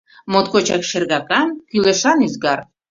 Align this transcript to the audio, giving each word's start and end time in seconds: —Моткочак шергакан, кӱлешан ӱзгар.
—Моткочак 0.31 0.81
шергакан, 0.89 1.47
кӱлешан 1.69 2.17
ӱзгар. 2.27 2.59